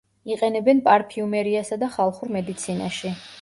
იყენებენ 0.35 0.79
პარფიუმერიასა 0.87 1.79
და 1.85 1.91
ხალხურ 1.99 2.33
მედიცინაში. 2.39 3.15